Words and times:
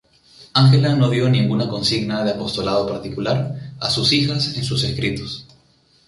Ángela 0.61 0.95
no 0.95 1.11
dio 1.11 1.29
ninguna 1.29 1.69
consigna 1.69 2.23
de 2.23 2.31
apostolado 2.31 2.87
particular 2.87 3.53
a 3.79 3.91
sus 3.91 4.11
hijas 4.13 4.57
en 4.57 4.63
sus 4.63 4.83
escritos. 4.83 5.45